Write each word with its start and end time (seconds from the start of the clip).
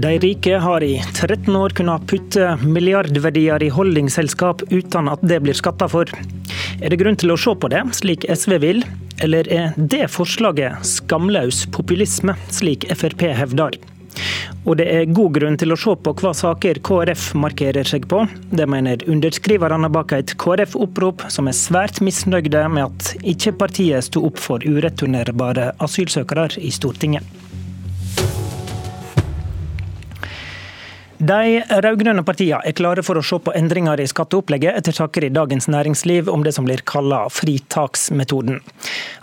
De 0.00 0.18
rike 0.18 0.56
har 0.56 0.82
i 0.82 1.02
13 1.14 1.56
år 1.56 1.70
kunnet 1.76 2.06
putte 2.08 2.54
milliardverdier 2.64 3.62
i 3.62 3.68
holdingselskap 3.68 4.62
uten 4.70 5.10
at 5.12 5.20
det 5.28 5.42
blir 5.44 5.56
skatta 5.58 5.88
for. 5.92 6.08
Er 6.80 6.88
det 6.88 6.98
grunn 7.02 7.18
til 7.20 7.34
å 7.34 7.36
se 7.36 7.52
på 7.52 7.68
det, 7.68 7.82
slik 7.98 8.24
SV 8.24 8.54
vil, 8.62 8.80
eller 9.20 9.50
er 9.52 9.74
det 9.76 10.06
forslaget 10.08 10.86
skamløs 10.88 11.66
populisme, 11.74 12.32
slik 12.48 12.86
Frp 12.96 13.26
hevder? 13.42 13.76
Og 14.64 14.78
det 14.80 14.88
er 14.88 15.12
god 15.12 15.36
grunn 15.36 15.60
til 15.60 15.76
å 15.76 15.80
se 15.84 15.92
på 15.92 16.16
hva 16.22 16.32
saker 16.38 16.80
KrF 16.86 17.26
markerer 17.44 17.92
seg 17.92 18.08
på. 18.08 18.22
Det 18.56 18.70
mener 18.72 19.04
underskriverne 19.04 19.92
bak 19.92 20.16
et 20.16 20.32
KrF-opprop 20.40 21.28
som 21.28 21.52
er 21.52 21.60
svært 21.60 22.00
misnøyde 22.00 22.64
med 22.72 22.88
at 22.88 23.28
ikke 23.36 23.52
partiet 23.66 24.08
sto 24.08 24.24
opp 24.30 24.40
for 24.40 24.64
ureturnerbare 24.64 25.74
asylsøkere 25.84 26.54
i 26.64 26.72
Stortinget. 26.72 27.49
De 31.20 31.60
rød-grønne 31.84 32.22
partiene 32.24 32.62
er 32.64 32.72
klare 32.72 33.02
for 33.04 33.20
å 33.20 33.22
se 33.24 33.36
på 33.44 33.52
endringer 33.52 34.00
i 34.00 34.06
skatteopplegget 34.08 34.78
etter 34.78 34.94
saker 34.96 35.26
i 35.26 35.32
Dagens 35.34 35.66
Næringsliv 35.68 36.30
om 36.32 36.46
det 36.46 36.54
som 36.56 36.64
blir 36.64 36.80
kalla 36.88 37.26
fritaksmetoden. 37.28 38.62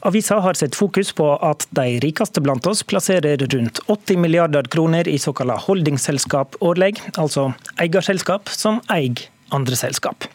Avisa 0.05 0.37
har 0.45 0.59
sett 0.59 0.77
fokus 0.77 1.09
på 1.17 1.31
at 1.41 1.65
de 1.79 1.95
rikeste 2.03 2.43
blant 2.45 2.69
oss 2.69 2.83
plasserer 2.85 3.41
rundt 3.41 3.81
80 3.87 4.21
milliarder 4.21 4.69
kroner 4.69 5.09
i 5.09 5.17
såkalla 5.17 5.55
holdingselskap 5.63 6.59
årlig, 6.61 6.99
altså 7.17 7.47
eierselskap 7.81 8.53
som 8.53 8.77
eier 8.93 9.25
andre 9.49 9.79
selskap. 9.79 10.29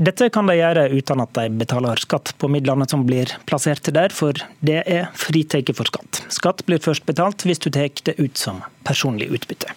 Dette 0.00 0.30
kan 0.32 0.48
de 0.48 0.56
gjøre 0.56 0.86
uten 0.94 1.20
at 1.20 1.36
de 1.36 1.44
betaler 1.60 2.00
skatt 2.00 2.32
på 2.40 2.48
midlene 2.48 2.88
som 2.88 3.04
blir 3.04 3.36
plassert 3.44 3.92
der, 3.92 4.16
for 4.16 4.40
det 4.64 4.80
er 4.86 5.10
fritatt 5.12 5.74
for 5.76 5.92
skatt. 5.92 6.24
Skatt 6.32 6.64
blir 6.64 6.80
først 6.80 7.04
betalt 7.04 7.44
hvis 7.44 7.60
du 7.60 7.68
tar 7.68 7.92
det 8.08 8.16
ut 8.16 8.40
som 8.40 8.64
personlig 8.88 9.28
utbytte. 9.34 9.76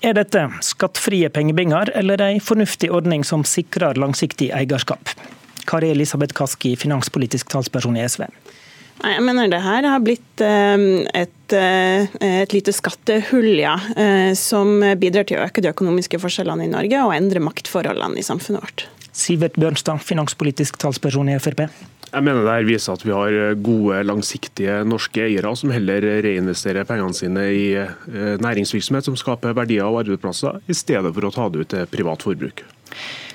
Er 0.00 0.14
dette 0.16 0.46
skattfrie 0.64 1.28
pengebinger 1.28 1.90
eller 1.98 2.22
en 2.24 2.38
fornuftig 2.40 2.88
ordning 2.88 3.20
som 3.26 3.42
sikrer 3.44 3.98
langsiktig 4.00 4.48
eierskap? 4.56 5.12
Kari 5.68 5.90
Elisabeth 5.92 6.32
Kaski, 6.32 6.72
finanspolitisk 6.80 7.50
talsperson 7.52 7.98
i 8.00 8.06
SV. 8.08 8.24
Jeg 9.00 9.24
mener 9.24 9.48
det 9.52 9.60
her 9.64 9.84
har 9.88 10.00
blitt 10.04 10.42
ehm, 10.44 11.04
et, 11.16 11.52
eh, 11.56 12.08
et 12.24 12.52
lite 12.52 12.72
skattehull, 12.76 13.52
ja, 13.60 13.76
eh, 13.96 14.32
som 14.36 14.80
bidrar 15.00 15.28
til 15.28 15.40
å 15.40 15.44
øke 15.46 15.64
de 15.64 15.72
økonomiske 15.72 16.20
forskjellene 16.20 16.64
i 16.64 16.72
Norge 16.72 17.04
og 17.04 17.14
endre 17.16 17.44
maktforholdene 17.44 18.20
i 18.20 18.24
samfunnet 18.24 18.64
vårt. 18.64 18.86
Sivert 19.16 19.56
Bjørnstad, 19.60 20.00
finanspolitisk 20.04 20.80
talsperson 20.80 21.32
i 21.32 21.38
Frp. 21.40 21.66
Jeg 22.10 22.26
mener 22.26 22.42
det 22.42 22.54
her 22.56 22.66
viser 22.66 22.96
at 22.96 23.04
vi 23.06 23.14
har 23.14 23.36
eh, 23.38 23.56
gode, 23.62 24.00
langsiktige 24.06 24.80
norske 24.88 25.22
eiere 25.28 25.52
som 25.58 25.70
heller 25.70 26.02
reinvesterer 26.26 26.88
pengene 26.88 27.14
sine 27.14 27.46
i 27.54 27.64
eh, 27.78 28.36
næringsvirksomhet 28.42 29.06
som 29.06 29.18
skaper 29.18 29.54
verdier 29.54 29.86
og 29.86 30.02
arbeidsplasser, 30.02 30.58
i 30.66 30.74
stedet 30.74 31.14
for 31.14 31.28
å 31.28 31.34
ta 31.34 31.46
det 31.50 31.62
ut 31.62 31.70
til 31.70 31.90
privat 31.92 32.26
forbruk. 32.26 32.64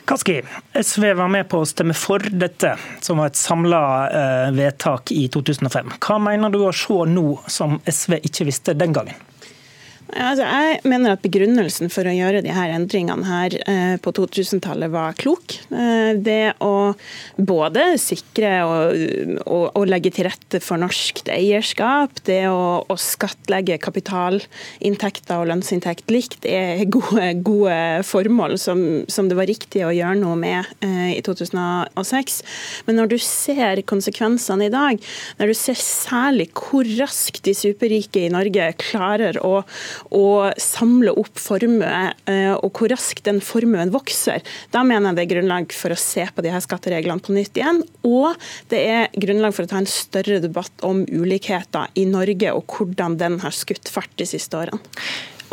Kaski, 0.05 0.41
SV 0.77 1.07
var 1.17 1.31
med 1.33 1.47
på 1.49 1.63
å 1.63 1.65
stemme 1.65 1.95
for 1.97 2.21
dette, 2.29 2.75
som 3.01 3.17
var 3.21 3.31
et 3.31 3.39
samla 3.39 3.79
eh, 4.05 4.49
vedtak 4.53 5.15
i 5.15 5.23
2005. 5.33 5.95
Hva 6.03 6.19
mener 6.21 6.51
du 6.53 6.59
å 6.67 6.75
se 6.75 6.99
nå 7.09 7.29
som 7.49 7.79
SV 7.79 8.19
ikke 8.27 8.45
visste 8.51 8.75
den 8.77 8.93
gangen? 8.93 9.15
Altså, 10.13 10.45
jeg 10.45 10.81
mener 10.85 11.15
at 11.15 11.23
Begrunnelsen 11.23 11.89
for 11.89 12.05
å 12.05 12.13
gjøre 12.13 12.43
de 12.45 12.51
her 12.53 12.69
endringene 12.75 13.25
her 13.25 13.55
eh, 13.65 13.95
på 13.97 14.11
2000-tallet 14.13 14.91
var 14.93 15.15
klok. 15.17 15.55
Eh, 15.73 16.11
det 16.21 16.53
å 16.61 16.93
både 17.41 17.87
sikre 18.01 18.51
og, 18.67 19.01
og, 19.41 19.65
og, 19.71 19.85
legge 19.89 20.11
til 20.13 20.27
rette 20.29 20.61
for 20.61 20.77
norskt 20.81 21.31
eierskap, 21.33 22.21
det 22.29 22.43
å, 22.51 22.83
å 22.85 22.97
skattlegge 23.01 23.79
kapitalinntekter 23.81 25.41
og 25.41 25.49
lønnsinntekt 25.49 26.13
likt, 26.13 26.45
er 26.45 26.85
gode, 26.85 27.31
gode 27.45 28.05
formål 28.05 28.59
som, 28.61 28.85
som, 29.09 29.25
det 29.31 29.39
var 29.39 29.49
riktig 29.49 29.87
å 29.87 29.93
gjøre 29.95 30.21
noe 30.21 30.37
med 30.37 30.85
eh, 30.85 31.15
i 31.15 31.21
2006. 31.25 32.37
Men 32.85 33.01
når 33.01 33.15
du 33.15 33.17
ser 33.21 33.81
konsekvensene 33.89 34.69
i 34.69 34.73
dag, 34.73 35.01
når 35.41 35.51
du 35.51 35.57
ser 35.57 35.81
særlig 35.81 36.51
hvor 36.53 36.85
raskt 37.01 37.41
de 37.49 37.57
superrike 37.57 38.27
i 38.27 38.33
Norge 38.33 38.69
klarer 38.85 39.41
å 39.41 39.65
å 40.15 40.51
samle 40.61 41.13
opp 41.17 41.39
formue, 41.41 41.91
eh, 42.31 42.53
og 42.55 42.71
hvor 42.75 42.91
raskt 42.93 43.25
den 43.27 43.41
formuen 43.43 43.93
vokser, 43.93 44.43
da 44.73 44.83
mener 44.87 45.11
jeg 45.11 45.19
det 45.19 45.25
er 45.25 45.31
grunnlag 45.35 45.75
for 45.75 45.93
å 45.93 45.99
se 45.99 46.25
på 46.31 46.45
de 46.45 46.53
her 46.53 46.63
skattereglene 46.63 47.23
på 47.23 47.35
nytt 47.35 47.59
igjen. 47.59 47.83
Og 48.07 48.35
det 48.73 48.81
er 48.81 49.13
grunnlag 49.21 49.55
for 49.55 49.65
å 49.65 49.71
ta 49.71 49.79
en 49.81 49.89
større 49.89 50.41
debatt 50.43 50.85
om 50.87 51.03
ulikheter 51.09 51.93
i 51.95 52.07
Norge, 52.09 52.51
og 52.55 52.67
hvordan 52.77 53.19
den 53.21 53.39
har 53.43 53.55
skutt 53.55 53.91
fart 53.91 54.13
de 54.19 54.27
siste 54.29 54.59
årene. 54.59 54.81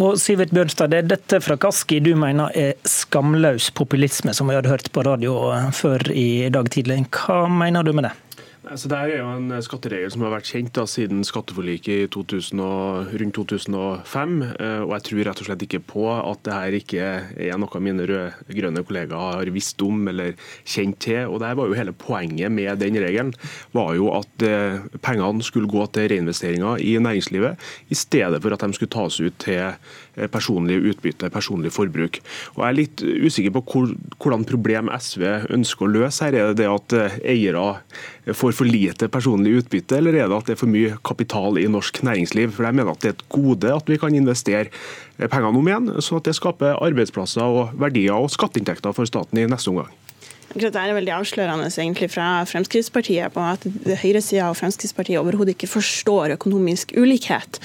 Og 0.03 0.17
Sivert 0.19 0.51
Bjørnstad, 0.57 0.91
det 0.91 1.03
er 1.03 1.09
dette 1.13 1.39
fra 1.45 1.59
Kaski 1.61 1.99
du 2.03 2.15
mener 2.19 2.55
er 2.57 2.73
skamløs 2.89 3.69
populisme, 3.77 4.33
som 4.35 4.49
vi 4.49 4.57
hadde 4.57 4.73
hørt 4.73 4.89
på 4.95 5.05
radio 5.05 5.37
før 5.77 6.09
i 6.17 6.49
dag 6.53 6.71
tidlig. 6.73 7.03
Hva 7.13 7.45
mener 7.53 7.85
du 7.85 7.93
med 7.93 8.09
det? 8.09 8.15
Altså, 8.63 8.87
det 8.87 8.95
er 8.95 9.17
jo 9.19 9.27
en 9.27 9.51
skatteregel 9.59 10.11
som 10.15 10.23
har 10.23 10.37
vært 10.37 10.47
kjent 10.53 10.71
da, 10.77 10.85
siden 10.87 11.25
skatteforliket 11.27 12.05
i 12.05 12.11
2000 12.15 12.61
og, 12.63 13.09
rundt 13.19 13.35
2005. 13.35 14.37
Eh, 14.55 14.83
og 14.85 14.93
Jeg 14.95 15.05
tror 15.09 15.23
rett 15.27 15.41
og 15.43 15.49
slett 15.49 15.65
ikke 15.67 15.81
på 15.91 16.05
at 16.15 16.45
det 16.47 16.55
her 16.55 16.77
ikke 16.79 17.09
er 17.43 17.59
noe 17.59 17.81
mine 17.83 18.07
rød-grønne 18.07 18.85
kollegaer 18.87 19.41
har 19.41 19.51
visst 19.51 19.83
om 19.83 20.07
eller 20.13 20.39
kjent 20.63 21.01
til. 21.03 21.27
og 21.27 21.41
det 21.43 21.51
var 21.59 21.67
jo 21.67 21.79
Hele 21.83 21.95
poenget 21.97 22.53
med 22.53 22.79
den 22.79 23.01
regelen 23.03 23.33
var 23.75 23.97
jo 23.99 24.13
at 24.15 24.47
eh, 24.47 24.79
pengene 25.03 25.43
skulle 25.43 25.67
gå 25.67 25.83
til 25.91 26.07
reinvesteringer 26.13 26.79
i 26.79 26.95
næringslivet, 27.03 27.59
i 27.91 27.99
stedet 27.99 28.39
for 28.45 28.55
at 28.55 28.63
de 28.63 28.79
skulle 28.79 28.95
tas 28.95 29.19
ut 29.19 29.43
til 29.43 29.59
eh, 29.59 30.29
personlig 30.31 30.79
utbytte, 30.93 31.33
personlig 31.35 31.75
forbruk. 31.75 32.23
Og 32.55 32.63
Jeg 32.63 32.69
er 32.69 32.79
litt 32.79 33.03
usikker 33.03 33.59
på 33.59 33.67
hvor, 33.67 33.91
hvordan 34.23 34.47
problem 34.47 34.93
SV 34.95 35.51
ønsker 35.51 35.89
å 35.89 35.93
løse 35.99 36.23
her. 36.23 36.39
Er 36.39 36.53
det 36.53 36.63
det 36.63 36.71
at 36.71 36.99
eiere 37.27 37.83
får 38.31 38.52
for 38.57 38.69
lite 38.69 39.09
personlig 39.13 39.57
utbytte, 39.63 39.99
eller 39.99 40.17
er 40.17 40.29
det 40.31 40.39
at 40.39 40.51
det 40.51 40.57
er 40.57 40.61
for 40.61 40.73
mye 40.73 40.97
kapital 41.07 41.59
i 41.61 41.69
norsk 41.71 42.03
næringsliv? 42.07 42.53
For 42.57 42.69
jeg 42.69 42.79
mener 42.79 42.93
at 42.93 43.01
Det 43.03 43.09
er 43.09 43.17
et 43.17 43.29
gode 43.29 43.73
at 43.75 43.89
vi 43.89 43.99
kan 43.99 44.15
investere 44.15 44.71
pengene 45.19 45.59
om 45.59 45.69
igjen, 45.69 45.91
sånn 46.01 46.21
at 46.21 46.29
det 46.29 46.37
skaper 46.39 46.79
arbeidsplasser 46.79 47.43
og 47.43 47.75
verdier 47.79 48.15
og 48.15 48.31
skatteinntekter 48.31 48.95
for 48.95 49.09
staten 49.09 49.39
i 49.39 49.47
neste 49.47 49.71
omgang. 49.71 49.91
Det 50.53 50.69
er 50.77 50.93
veldig 50.93 51.13
avslørende 51.17 51.71
egentlig 51.71 52.11
fra 52.13 52.43
Fremskrittspartiet 52.49 53.33
på 53.33 53.41
at 53.41 53.63
høyresida 54.03 54.51
og 54.51 54.59
Fremskrittspartiet 54.59 55.21
overhodet 55.21 55.55
ikke 55.55 55.71
forstår 55.71 56.35
økonomisk 56.35 56.93
ulikhet. 56.99 57.57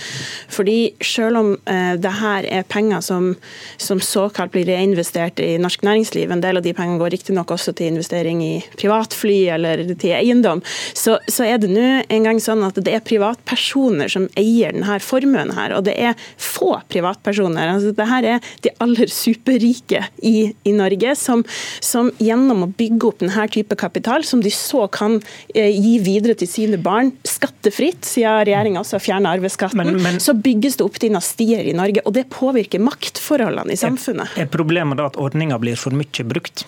Fordi 0.54 0.94
selv 1.04 1.42
om 1.42 1.50
eh, 1.68 1.98
det 2.00 2.14
her 2.22 2.48
er 2.48 2.68
penger 2.70 3.04
som, 3.04 3.34
som 3.82 4.00
såkalt 4.04 4.54
blir 4.54 4.70
reinvestert 4.70 5.42
i 5.44 5.58
norsk 5.60 5.84
næringsliv, 5.84 6.32
en 6.32 6.44
del 6.44 6.62
av 6.62 6.64
de 6.64 6.74
pengene 6.78 7.02
går 7.02 7.12
riktignok 7.18 7.52
også 7.58 7.74
til 7.76 7.92
investering 7.92 8.44
i 8.46 8.54
privatfly 8.80 9.38
eller 9.58 9.84
til 9.98 10.16
eiendom, 10.16 10.64
så, 10.96 11.18
så 11.28 11.48
er 11.48 11.60
det 11.60 11.72
nå 11.74 11.86
engang 12.14 12.40
sånn 12.44 12.64
at 12.68 12.80
det 12.80 12.96
er 12.96 13.04
privatpersoner 13.04 14.12
som 14.12 14.30
eier 14.40 14.76
denne 14.76 15.00
formuen 15.04 15.52
her. 15.58 15.76
Og 15.76 15.84
det 15.90 15.98
er 16.00 16.16
få 16.40 16.78
privatpersoner. 16.88 17.76
Altså, 17.76 17.92
det 17.98 18.10
her 18.14 18.32
er 18.38 18.52
de 18.64 18.74
aller 18.84 19.12
superrike 19.12 20.06
i, 20.24 20.54
i 20.64 20.76
Norge 20.78 21.18
som, 21.20 21.44
som 21.84 22.14
gjennom 22.24 22.64
å 22.64 22.72
bygge 22.78 23.10
opp 23.10 23.22
denne 23.24 23.48
type 23.54 23.78
kapital, 23.80 24.26
som 24.28 24.42
de 24.44 24.52
så 24.54 24.86
kan 24.94 25.20
eh, 25.54 25.72
gi 25.74 25.98
videre 26.04 26.38
til 26.38 26.50
sine 26.50 26.80
barn 26.82 27.14
skattefritt, 27.28 28.06
siden 28.08 28.44
regjeringa 28.48 28.84
også 28.84 29.00
har 29.00 29.06
fjerna 29.06 29.34
arveskatten. 29.38 29.82
Men, 29.82 30.02
men, 30.04 30.22
så 30.24 30.36
bygges 30.38 30.80
det 30.80 30.88
opp 30.88 31.00
dynastier 31.02 31.68
i 31.68 31.76
Norge, 31.78 32.04
og 32.06 32.16
det 32.18 32.28
påvirker 32.34 32.84
maktforholdene 32.84 33.76
i 33.76 33.80
samfunnet. 33.80 34.36
Er, 34.36 34.48
er 34.48 34.54
problemet 34.54 35.00
da 35.00 35.10
at 35.12 35.20
ordninga 35.22 35.60
blir 35.62 35.80
for 35.80 35.96
mye 35.96 36.28
brukt? 36.28 36.68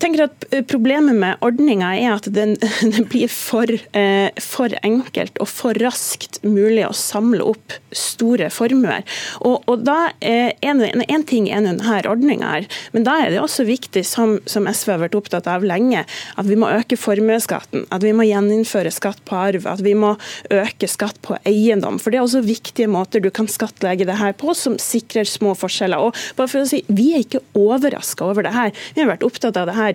Tenker 0.00 0.26
at 0.26 0.44
Problemet 0.68 1.16
med 1.16 1.42
ordninga 1.44 1.92
er 1.96 2.14
at 2.16 2.28
den, 2.32 2.54
den 2.94 3.06
blir 3.08 3.30
for, 3.32 3.70
eh, 3.96 4.28
for, 4.42 4.72
enkelt 4.86 5.38
og 5.42 5.48
for 5.50 5.76
raskt 5.80 6.40
mulig 6.44 6.84
å 6.86 6.92
samle 6.96 7.44
opp 7.44 7.74
store 7.96 8.48
formuer. 8.52 9.04
Og, 9.40 9.64
og 9.70 9.84
da 9.86 10.10
er 10.20 10.54
en, 10.66 10.82
en 10.84 11.24
ting 11.26 11.48
er 11.50 11.64
denne 11.64 12.00
ordninga 12.06 12.52
her, 12.52 12.68
men 12.92 13.06
da 13.06 13.16
er 13.22 13.32
det 13.32 13.40
også 13.40 13.66
viktig, 13.68 14.04
som, 14.06 14.36
som, 14.48 14.68
SV 14.68 14.92
har 14.92 15.02
vært 15.06 15.16
opptatt 15.18 15.48
av 15.50 15.64
lenge, 15.66 16.04
at 16.36 16.48
vi 16.48 16.58
må 16.60 16.68
øke 16.72 16.98
formuesskatten, 17.00 17.86
at 17.94 18.04
vi 18.04 18.12
må 18.16 18.26
gjeninnføre 18.28 18.92
skatt 18.94 19.22
på 19.28 19.38
arv, 19.38 19.68
at 19.70 19.82
vi 19.84 19.94
må 19.96 20.14
øke 20.52 20.90
skatt 20.90 21.20
på 21.24 21.38
eiendom. 21.48 22.00
For 22.02 22.12
det 22.12 22.20
er 22.20 22.26
også 22.26 22.44
viktige 22.44 22.90
måter 22.92 23.24
du 23.24 23.30
kan 23.34 23.48
skattlegge 23.50 24.08
det 24.08 24.18
her 24.20 24.36
på, 24.36 24.52
som 24.58 24.76
sikrer 24.82 25.28
små 25.28 25.56
forskjeller. 25.58 26.04
Og 26.04 26.36
bare 26.36 26.52
for 26.52 26.62
å 26.62 26.68
si, 26.68 26.82
Vi 26.86 27.12
er 27.16 27.24
ikke 27.24 27.42
overraska 27.58 28.26
over 28.26 28.44
det 28.46 28.52
her. 28.54 28.72
Vi 28.94 29.02
har 29.02 29.10
vært 29.10 29.24
opptatt 29.26 29.56
av 29.58 29.68
det 29.70 29.76
her 29.76 29.85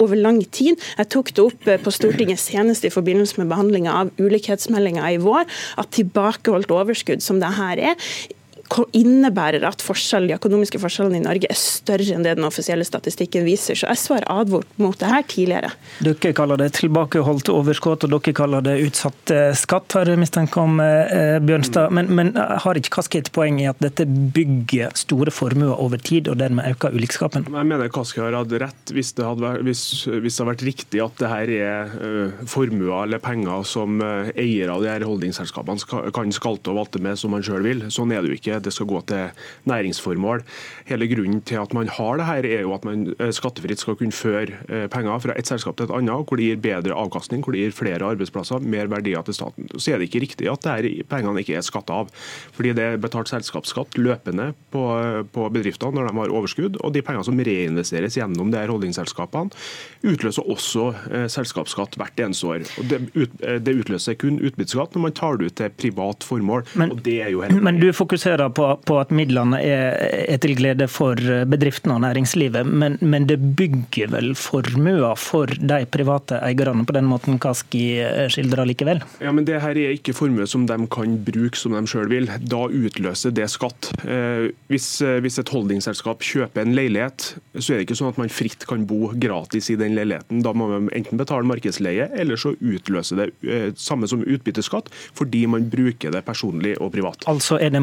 over 0.00 0.16
lang 0.16 0.40
tid. 0.54 0.80
Jeg 0.98 1.10
tok 1.12 1.32
det 1.34 1.44
opp 1.44 1.68
eh, 1.68 1.80
på 1.80 1.92
Stortinget 1.92 2.40
senest 2.40 2.86
i 2.86 2.92
forbindelse 2.92 3.40
med 3.40 3.50
behandlinga 3.52 3.98
av 4.04 4.12
ulikhetsmeldinga 4.20 5.10
i 5.12 5.20
vår, 5.22 5.44
at 5.80 5.92
tilbakeholdt 5.96 6.72
overskudd 6.72 7.24
som 7.24 7.42
det 7.42 7.52
her 7.58 7.82
er, 7.92 8.08
innebærer 8.96 9.64
at 9.68 9.82
forskjell, 9.84 10.28
de 10.28 10.36
økonomiske 10.38 10.80
forskjellene 10.82 11.20
i 11.20 11.24
Norge 11.24 11.50
er 11.50 11.58
større 11.58 12.14
enn 12.14 12.24
det 12.26 12.36
den 12.38 12.46
offisielle 12.46 12.86
statistikken 12.86 13.46
viser. 13.46 13.78
Så 13.78 13.90
SV 13.90 14.18
har 14.18 14.28
advart 14.40 14.68
mot 14.80 14.98
det 14.98 15.10
her 15.10 15.26
tidligere. 15.28 15.72
Dere 16.04 16.34
kaller 16.36 16.60
det 16.60 16.72
tilbakeholdt 16.78 17.50
overskudd, 17.52 18.06
og 18.06 18.14
dere 18.16 18.36
kaller 18.36 18.64
det 18.64 18.76
utsatt 18.86 19.34
skatt, 19.58 19.98
har 19.98 20.10
jeg 20.10 20.20
mistenkt 20.20 20.56
om 20.60 20.80
Bjørnstad. 20.80 21.92
Men, 21.94 22.10
men, 22.14 22.32
har 22.34 22.78
ikke 22.78 22.96
Kaski 22.98 23.20
et 23.22 23.30
poeng 23.34 23.60
i 23.62 23.68
at 23.70 23.80
dette 23.82 24.06
bygger 24.06 24.94
store 24.98 25.32
formuer 25.34 25.74
over 25.80 26.00
tid, 26.00 26.28
og 26.30 26.38
dermed 26.40 26.74
øker 26.74 26.94
ulikskapen? 26.94 27.46
Jeg 27.50 27.70
mener 27.70 27.92
Kaski 27.92 28.22
har 28.22 28.36
hatt 28.36 28.52
rett 28.62 28.94
hvis 28.94 29.12
det, 29.16 29.26
hadde 29.26 29.44
vært, 29.44 29.64
hvis, 29.66 29.82
hvis 30.08 30.36
det 30.36 30.42
har 30.42 30.50
vært 30.50 30.66
riktig 30.66 31.02
at 31.04 31.20
det 31.20 31.30
her 31.30 31.52
er 31.54 31.94
uh, 31.94 32.44
formuer 32.50 33.04
eller 33.04 33.22
penger 33.22 33.64
som 33.68 34.00
uh, 34.02 34.30
eiere 34.34 34.74
av 34.74 34.84
de 34.84 34.90
her 34.90 35.06
holdingselskapene 35.06 35.82
skal, 35.82 36.08
kan 36.14 36.32
skalte 36.34 36.72
og 36.72 36.80
valte 36.82 37.02
med 37.02 37.18
som 37.20 37.34
man 37.34 37.44
sjøl 37.44 37.64
vil. 37.66 37.84
Sånn 37.94 38.12
er 38.14 38.24
det 38.24 38.32
jo 38.32 38.38
ikke. 38.38 38.53
Det 38.62 38.72
skal 38.74 38.88
gå 38.90 39.00
til 39.08 39.44
næringsformål. 39.70 40.44
Hele 40.90 41.08
grunnen 41.10 41.40
til 41.46 41.62
at 41.62 41.74
man 41.76 41.88
har 41.88 42.20
det 42.20 42.28
her, 42.28 42.48
er 42.58 42.64
jo 42.66 42.74
at 42.76 42.84
man 42.84 43.06
uh, 43.18 43.30
skattefritt 43.34 43.82
skal 43.82 43.98
kunne 43.98 44.14
føre 44.14 44.88
penger 44.92 45.18
fra 45.22 45.34
et 45.38 45.48
selskap 45.48 45.76
til 45.76 45.88
et 45.88 45.94
annet, 45.94 46.26
hvor 46.28 46.38
det 46.38 46.46
gir 46.46 46.60
bedre 46.62 46.96
avkastning, 46.98 47.42
hvor 47.44 47.54
det 47.54 47.64
gir 47.64 47.74
flere 47.76 48.04
arbeidsplasser, 48.06 48.62
mer 48.62 48.90
verdier 48.92 49.24
til 49.26 49.36
staten. 49.36 49.68
Så 49.76 49.94
er 49.94 50.00
det 50.00 50.08
ikke 50.08 50.24
riktig 50.24 50.50
at 50.50 50.64
det 50.64 51.06
pengene 51.10 51.42
ikke 51.42 51.56
er 51.58 51.64
skatta 51.66 52.02
av. 52.04 52.12
Fordi 52.54 52.74
det 52.76 52.84
er 52.84 53.00
betalt 53.00 53.30
selskapsskatt 53.30 53.98
løpende 53.98 54.52
på, 54.74 54.84
på 55.34 55.48
bedriftene 55.54 55.94
når 55.98 56.10
de 56.10 56.18
har 56.18 56.34
overskudd, 56.34 56.78
og 56.80 56.94
de 56.94 57.02
pengene 57.04 57.26
som 57.26 57.40
reinvesteres 57.48 58.18
gjennom 58.18 58.52
de 58.52 58.60
her 58.60 58.72
holdingselskapene, 58.72 59.54
utløser 60.04 60.50
også 60.50 60.88
eh, 61.10 61.26
selskapsskatt 61.32 61.98
hvert 62.00 62.20
eneste 62.20 62.50
år. 62.50 62.66
Og 62.80 62.88
det, 62.90 63.00
ut, 63.14 63.36
eh, 63.42 63.58
det 63.62 63.76
utløser 63.80 64.18
kun 64.20 64.40
utbytteskatt 64.40 64.96
når 64.96 65.06
man 65.06 65.16
tar 65.16 65.40
det 65.40 65.50
ut 65.50 65.58
til 65.60 65.72
privat 65.78 66.26
formål. 66.26 66.66
Men, 66.74 66.94
og 66.94 67.04
det 67.06 67.18
er 67.24 67.32
jo 67.34 67.44
men 67.44 67.78
du 67.80 67.88
fokuserer 67.94 68.43
på, 68.54 68.68
på 68.84 68.98
at 69.00 69.12
midlene 69.14 69.60
er, 69.62 69.98
er, 70.24 70.38
til 70.42 70.56
glede 70.58 70.88
for 70.90 71.18
bedriftene 71.48 71.96
og 71.96 72.04
næringslivet, 72.04 72.66
men, 72.66 72.98
men 73.00 73.28
det 73.30 73.38
bygger 73.56 74.12
vel 74.14 74.34
formuer 74.38 75.14
for 75.20 75.50
de 75.50 75.84
private 75.90 76.40
eierne 76.44 76.84
på 76.86 76.94
den 76.96 77.08
måten 77.08 77.38
Kaski 77.42 77.82
eh, 78.02 78.26
skildrer 78.32 78.66
likevel? 78.68 79.02
Ja, 79.22 79.32
men 79.34 79.46
det 79.48 79.60
her 79.62 79.76
er 79.78 79.94
ikke 79.96 80.14
formue 80.16 80.46
som 80.50 80.66
de 80.68 80.78
kan 80.92 81.16
bruke 81.26 81.58
som 81.58 81.74
de 81.76 81.82
sjøl 81.90 82.08
vil. 82.12 82.28
Da 82.42 82.64
utløser 82.68 83.34
det 83.34 83.48
skatt. 83.52 83.90
Eh, 84.04 84.50
hvis, 84.72 84.88
eh, 85.04 85.20
hvis 85.24 85.40
et 85.40 85.52
holdingselskap 85.52 86.24
kjøper 86.24 86.64
en 86.64 86.74
leilighet, 86.76 87.34
så 87.58 87.74
er 87.74 87.80
det 87.80 87.88
ikke 87.88 87.98
sånn 88.00 88.12
at 88.12 88.20
man 88.20 88.32
fritt 88.32 88.66
kan 88.68 88.86
bo 88.88 89.12
gratis 89.20 89.70
i 89.72 89.78
den 89.80 89.96
leiligheten. 89.98 90.42
Da 90.44 90.54
må 90.56 90.68
man 90.72 90.90
enten 90.96 91.20
betale 91.20 91.48
markedsleie, 91.48 92.10
eller 92.18 92.40
så 92.40 92.54
utløser 92.58 93.24
det 93.24 93.74
samme 93.80 94.08
som 94.10 94.24
utbytteskatt, 94.24 94.90
fordi 95.16 95.44
man 95.50 95.68
bruker 95.70 96.14
det 96.14 96.24
personlig 96.26 96.76
og 96.80 96.92
privat. 96.94 97.26
Altså 97.30 97.58
er 97.62 97.74
det 97.74 97.82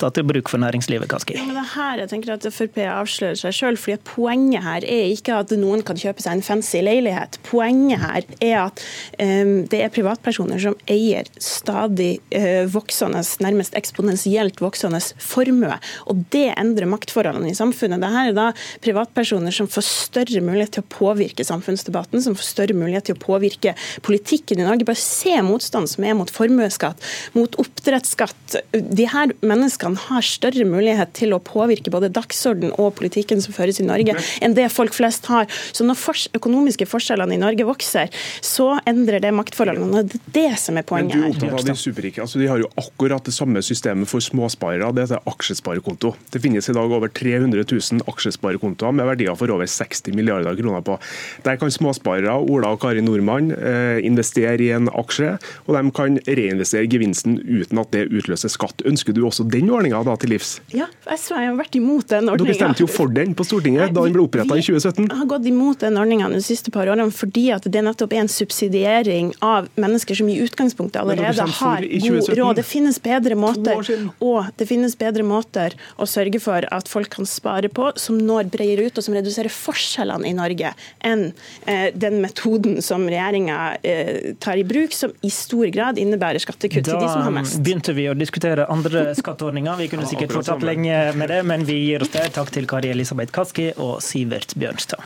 målretta 0.00 0.14
til 0.14 0.26
bruk 0.26 0.48
for 0.48 0.60
næringslivet, 0.60 1.08
Kaski? 1.08 1.36
Ja, 1.36 1.44
men 1.44 1.56
det 1.56 1.68
her 1.74 1.98
jeg 2.00 2.08
tenker 2.10 2.32
at 2.34 2.46
Frp 2.52 2.78
avslører 2.78 3.36
seg 3.36 3.54
selv, 3.54 3.78
fordi 3.78 3.98
Poenget 4.10 4.64
her 4.64 4.84
er 4.84 5.10
ikke 5.12 5.36
at 5.40 5.50
noen 5.58 5.82
kan 5.82 5.96
kjøpe 5.96 6.22
seg 6.22 6.38
en 6.38 6.42
fancy 6.42 6.80
leilighet. 6.82 7.38
Poenget 7.46 8.00
her 8.00 8.24
er 8.40 8.56
at 8.66 8.82
um, 9.20 9.66
det 9.70 9.82
er 9.84 9.92
privatpersoner 9.92 10.60
som 10.60 10.76
eier 10.90 11.28
stadig 11.38 12.20
uh, 12.34 12.66
voksende, 12.72 13.22
nærmest 13.44 13.76
eksponentielt 13.76 14.60
voksende 14.60 15.00
formue. 15.18 15.76
Og 16.06 16.24
Det 16.30 16.50
endrer 16.56 16.88
maktforholdene 16.90 17.50
i 17.52 17.56
samfunnet. 17.56 18.00
Dette 18.00 18.24
er 18.30 18.36
da 18.36 18.48
privatpersoner 18.82 19.54
som 19.54 19.68
får 19.70 19.86
større 19.86 20.42
mulighet 20.44 20.78
til 20.78 20.84
å 20.84 20.90
påvirke 20.90 21.46
samfunnsdebatten, 21.46 22.22
som 22.24 22.36
får 22.38 22.48
større 22.48 22.76
mulighet 22.78 23.10
til 23.10 23.18
å 23.18 23.22
påvirke 23.22 23.76
politikken 24.06 24.60
i 24.60 24.66
Norge. 24.66 24.88
Bare 24.88 25.00
se 25.00 25.36
motstand 25.44 25.90
som 25.92 26.06
er 26.06 26.16
mot 26.18 26.30
formuesskatt, 26.30 27.00
mot 27.36 27.54
oppdrettsskatt. 27.60 28.58
De 28.72 29.08
her 29.10 29.34
menneskene 29.44 29.89
har 29.96 30.26
større 30.26 30.66
mulighet 30.68 31.14
til 31.18 31.34
å 31.34 31.40
påvirke 31.42 31.92
både 31.92 32.10
dagsorden 32.12 32.74
og 32.76 32.94
politikken 32.98 33.42
som 33.42 33.54
føres 33.56 33.80
i 33.82 33.86
Norge, 33.86 34.16
enn 34.40 34.56
det 34.56 34.68
folk 34.72 34.94
flest 34.96 35.28
har. 35.30 35.48
Så 35.72 35.86
når 35.86 35.98
fors 36.00 36.26
økonomiske 36.36 36.88
forskjellene 36.90 37.36
i 37.36 37.40
Norge 37.40 37.66
vokser, 37.68 38.10
så 38.44 38.72
endrer 38.88 39.22
det 39.22 39.32
maktforholdene. 39.36 40.04
Det 40.10 40.20
er 40.20 40.34
det 40.36 40.60
som 40.62 40.78
er 40.80 40.86
poenget 40.86 41.16
her. 41.16 41.28
Men 41.28 41.36
du 41.36 41.46
er 41.46 41.54
opptatt 41.54 41.70
av 41.70 41.74
De 41.74 41.78
superrike. 41.80 42.22
Altså, 42.24 42.40
de 42.40 42.48
har 42.50 42.62
jo 42.62 42.70
akkurat 42.80 43.26
det 43.26 43.34
samme 43.36 43.62
systemet 43.64 44.10
for 44.10 44.24
småsparere. 44.24 44.90
Det 44.96 45.06
heter 45.06 45.30
aksjesparekonto. 45.30 46.14
Det 46.32 46.42
finnes 46.42 46.68
i 46.70 46.76
dag 46.76 46.96
over 46.96 47.12
300 47.12 47.64
000 47.64 48.06
aksjesparekontoer 48.10 48.96
med 48.96 49.08
verdier 49.12 49.38
for 49.38 49.52
over 49.54 49.68
60 49.70 50.16
milliarder 50.16 50.56
kroner 50.58 50.84
på. 50.86 50.98
Der 51.46 51.58
kan 51.60 51.72
småsparere 51.72 52.36
Ola 52.40 52.74
og 52.74 52.80
Kari 52.82 53.02
Nordmann 53.04 53.52
eh, 53.54 54.00
investere 54.06 54.58
i 54.60 54.70
en 54.74 54.90
aksje, 54.92 55.36
og 55.66 55.76
de 55.76 55.94
kan 55.96 56.18
reinvestere 56.26 56.88
gevinsten 56.90 57.38
uten 57.40 57.80
at 57.80 57.92
det 57.94 58.08
utløser 58.10 58.52
skatt. 58.52 58.84
Ønsker 58.88 59.16
du 59.16 59.22
også 59.26 59.46
den 59.50 59.70
ordninga 59.80 60.16
til 60.20 60.34
livs? 60.34 60.52
Ja, 60.74 60.86
SV 61.08 61.36
har 61.38 61.56
vært 61.58 61.76
imot 61.78 62.08
den 62.12 62.30
ordninga. 62.30 62.52
Dere 62.52 62.58
stemte 62.58 62.84
jo 62.84 62.88
for 62.90 63.12
den 63.12 63.34
på 63.36 63.46
Stortinget 63.46 63.94
da 63.94 64.04
den 64.04 64.14
ble 64.14 64.24
oppretta 64.26 64.58
i 64.58 64.64
2017. 64.64 65.08
Vi 65.10 65.18
har 65.20 65.28
gått 65.30 65.48
imot 65.50 65.82
den 65.82 65.98
ordninga 66.00 66.30
de 66.32 66.40
siste 66.44 66.72
par 66.74 66.90
årene 66.90 67.08
fordi 67.14 67.48
at 67.54 67.66
det 67.66 67.82
nettopp 67.86 68.14
er 68.14 68.24
en 68.24 68.30
subsidiering 68.30 69.32
av 69.44 69.68
mennesker 69.80 70.18
som 70.20 70.28
i 70.30 70.38
utgangspunktet 70.44 71.00
allerede 71.02 71.46
har 71.60 71.86
god 72.06 72.30
råd. 72.40 72.60
Det 72.60 72.66
finnes 72.66 73.00
bedre 73.02 73.38
måter, 73.38 74.10
og 74.20 74.50
det 74.60 74.68
finnes 74.70 74.96
bedre 75.00 75.26
måter 75.26 75.76
å 75.96 76.08
sørge 76.08 76.40
for 76.42 76.66
at 76.70 76.90
folk 76.90 77.10
kan 77.14 77.28
spare 77.28 77.70
på, 77.72 77.90
som 78.00 78.18
når 78.18 78.50
bredere 78.52 78.88
ut 78.88 79.00
og 79.00 79.06
som 79.06 79.16
reduserer 79.16 79.52
forskjellene 79.52 80.28
i 80.30 80.34
Norge, 80.36 80.72
enn 81.06 81.30
eh, 81.66 81.88
den 81.94 82.20
metoden 82.24 82.80
som 82.84 83.06
regjeringa 83.08 83.58
eh, 83.82 84.32
tar 84.42 84.60
i 84.60 84.64
bruk, 84.66 84.94
som 84.96 85.14
i 85.26 85.32
stor 85.32 85.66
grad 85.74 85.98
innebærer 86.00 86.42
skattekutt 86.42 86.86
da 86.86 86.94
til 86.94 87.04
de 87.04 87.12
som 87.12 87.24
har 87.26 87.34
mest. 87.40 87.58
Da 87.58 87.66
begynte 87.66 87.94
vi 87.96 88.08
å 88.10 88.16
diskutere 88.18 88.66
andre 88.70 89.10
skatteordninger. 89.18 89.69
Vi 89.78 89.88
kunne 89.88 90.06
sikkert 90.06 90.32
fortsatt 90.32 90.62
lenge 90.62 91.12
med 91.16 91.28
det, 91.28 91.42
men 91.46 91.64
vi 91.64 91.76
gir 91.84 92.02
oss 92.02 92.12
der. 92.14 92.30
Takk 92.34 92.50
til 92.54 92.66
Kari 92.70 92.90
Elisabeth 92.90 93.32
Kaski 93.34 93.70
og 93.76 94.00
Sivert 94.04 94.54
Bjørnstad. 94.58 95.02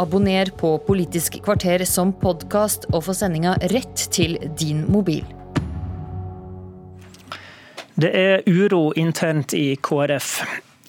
Abonner 0.00 0.48
på 0.56 0.78
Politisk 0.86 1.36
kvarter 1.44 1.84
som 1.84 2.14
podkast 2.16 2.88
og 2.92 3.04
få 3.04 3.14
sendinga 3.16 3.58
rett 3.74 4.06
til 4.14 4.38
din 4.58 4.86
mobil. 4.88 5.26
Det 7.94 8.08
er 8.16 8.46
uro 8.48 8.92
internt 8.96 9.52
i 9.54 9.76
KrF. 9.76 10.40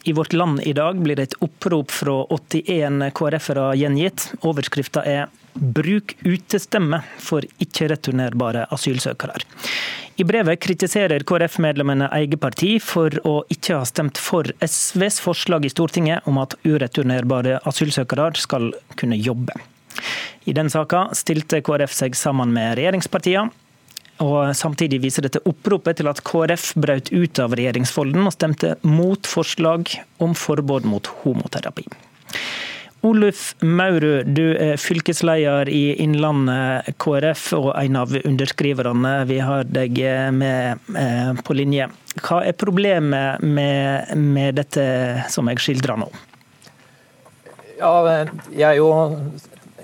I 0.08 0.14
Vårt 0.16 0.34
Land 0.34 0.64
i 0.64 0.74
dag 0.74 1.00
blir 1.04 1.20
det 1.20 1.24
et 1.24 1.38
opprop 1.44 1.92
fra 1.92 2.22
81 2.32 3.12
KrF-ere 3.16 3.70
gjengitt. 3.80 4.30
Overskrifta 4.42 5.04
er 5.04 5.28
'Bruk 5.56 6.16
utestemme 6.26 7.04
for 7.22 7.46
ikke-returnerbare 7.62 8.66
asylsøkere'. 8.74 9.44
I 10.16 10.24
brevet 10.30 10.60
kritiserer 10.62 11.24
KrF-medlemmene 11.26 12.06
eget 12.14 12.40
parti 12.42 12.76
for 12.82 13.14
å 13.26 13.40
ikke 13.50 13.80
ha 13.80 13.86
stemt 13.90 14.20
for 14.22 14.46
SVs 14.62 15.18
forslag 15.24 15.66
i 15.66 15.72
Stortinget 15.74 16.28
om 16.30 16.38
at 16.38 16.54
ureturnerbare 16.62 17.58
asylsøkere 17.66 18.30
skal 18.38 18.70
kunne 19.00 19.18
jobbe. 19.18 19.56
I 20.46 20.54
den 20.54 20.70
saka 20.70 21.08
stilte 21.18 21.64
KrF 21.66 21.94
seg 21.98 22.18
sammen 22.20 22.54
med 22.54 22.78
regjeringspartiene. 22.78 23.50
Og 24.22 24.54
Samtidig 24.56 25.00
viser 25.02 25.26
dette 25.26 25.42
oppropet 25.50 25.98
til 25.98 26.10
at 26.12 26.22
KrF 26.22 26.76
brøt 26.78 27.10
ut 27.10 27.40
av 27.42 27.56
regjeringsfolden 27.58 28.28
og 28.28 28.36
stemte 28.36 28.76
mot 28.86 29.26
forslag 29.26 29.90
om 30.22 30.36
forbud 30.38 30.86
mot 30.86 31.10
homoterapi. 31.24 31.88
Oluf 33.04 33.50
Maurud, 33.60 34.30
du 34.32 34.54
er 34.56 34.78
fylkesleder 34.80 35.68
i 35.68 35.82
Innlandet 36.00 36.94
KrF 37.04 37.50
og 37.58 37.74
en 37.76 37.98
av 38.00 38.14
underskriverne. 38.16 39.12
Vi 39.28 39.42
har 39.44 39.66
deg 39.68 40.00
med 40.32 40.86
eh, 40.96 41.34
på 41.44 41.58
linje. 41.60 41.90
Hva 42.22 42.40
er 42.48 42.56
problemet 42.56 43.44
med, 43.44 44.14
med 44.16 44.56
dette 44.62 44.86
som 45.34 45.52
jeg 45.52 45.60
skildrer 45.66 46.00
nå? 46.00 46.08
Ja, 47.82 47.92
jeg 48.54 48.70
er 48.70 48.80
jo 48.80 48.88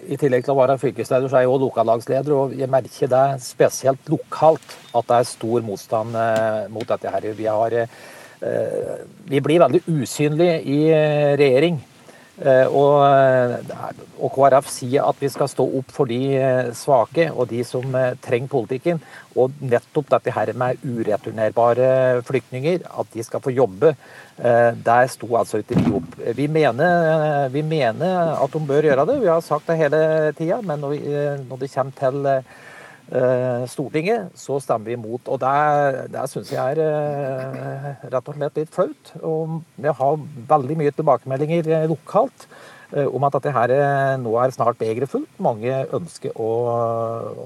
i 0.08 0.16
tillegg 0.16 0.48
til 0.48 0.56
å 0.56 0.60
være 0.62 0.80
fylkesleder, 0.80 1.28
så 1.28 1.42
er 1.42 1.44
jeg 1.44 1.52
også 1.52 1.66
lokallagsleder. 1.66 2.38
Og 2.40 2.56
jeg 2.56 2.72
merker 2.72 3.12
det 3.12 3.26
spesielt 3.44 4.16
lokalt 4.16 4.78
at 4.96 5.12
det 5.12 5.20
er 5.20 5.32
stor 5.34 5.68
motstand 5.68 6.16
eh, 6.24 6.64
mot 6.72 6.88
dette 6.88 7.12
her. 7.18 7.30
Vi, 7.36 7.52
har, 7.52 7.78
eh, 7.84 8.98
vi 9.28 9.44
blir 9.44 9.66
veldig 9.68 9.84
usynlige 9.92 10.60
i 10.64 10.82
regjering. 11.36 11.84
Eh, 12.40 12.68
og, 12.72 13.02
eh, 13.04 13.90
og, 14.16 14.30
KrF 14.32 14.70
sier 14.72 15.04
at 15.04 15.18
vi 15.20 15.28
skal 15.32 15.50
stå 15.52 15.66
opp 15.82 15.90
for 15.92 16.08
de 16.08 16.20
eh, 16.40 16.70
svake 16.78 17.26
og 17.34 17.50
de 17.52 17.66
som 17.68 17.84
trenger 18.24 18.52
politikken. 18.52 19.02
Og 19.40 19.58
nettopp 19.60 20.08
dette 20.14 20.34
her 20.36 20.54
med 20.58 20.80
ureturnerbare 20.84 21.90
flyktninger, 22.28 22.86
at 22.88 23.12
de 23.14 23.24
skal 23.24 23.44
få 23.44 23.54
jobbe, 23.56 23.94
der 24.40 25.08
sto 25.12 25.28
altså 25.36 25.60
ikke 25.60 25.78
vi 25.78 25.92
opp. 26.00 26.16
Vi 26.36 26.48
mener, 26.48 27.50
vi 27.52 27.62
mener, 27.64 28.34
at 28.40 28.54
de 28.56 28.62
bør 28.68 28.88
gjøre 28.88 29.06
det, 29.08 29.18
vi 29.22 29.30
har 29.30 29.44
sagt 29.44 29.68
det 29.68 29.78
hele 29.80 30.02
tida. 30.36 30.62
Men 30.64 30.80
når, 30.80 30.96
vi, 30.96 31.14
når 31.44 31.62
det 31.62 31.72
kommer 31.74 31.96
til 32.00 32.30
Stortinget, 33.70 34.34
så 34.38 34.60
stemmer 34.62 34.92
vi 34.92 34.98
imot. 34.98 35.30
Og 35.34 35.40
det, 35.42 36.10
det 36.14 36.26
syns 36.30 36.52
jeg 36.54 36.78
er 36.78 36.82
eh, 36.84 37.88
rett 38.06 38.28
og 38.30 38.36
slett 38.38 38.60
litt 38.60 38.74
flaut. 38.74 39.14
Og 39.26 39.62
vi 39.82 39.94
har 40.02 40.20
veldig 40.52 40.78
mye 40.78 40.94
tilbakemeldinger 40.94 41.72
eh, 41.74 41.88
lokalt 41.90 42.50
om 42.90 43.22
at 43.22 43.36
dette 43.36 43.52
her 43.54 43.72
nå 44.18 44.32
er 44.42 44.50
snart 44.50 44.80
begeret 44.80 45.12
fullt. 45.12 45.30
Mange 45.46 45.76
ønsker 45.94 46.34
å, 46.42 46.48